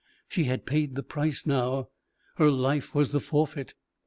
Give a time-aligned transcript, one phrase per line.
[0.27, 1.89] She had paid the price now
[2.37, 3.75] her life was the forfeit.